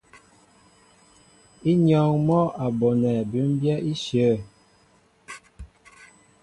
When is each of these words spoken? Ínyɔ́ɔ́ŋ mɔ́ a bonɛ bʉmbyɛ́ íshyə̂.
Ínyɔ́ɔ́ŋ 1.71 2.15
mɔ́ 2.27 2.43
a 2.63 2.65
bonɛ 2.77 3.11
bʉmbyɛ́ 3.31 3.77
íshyə̂. 3.91 4.35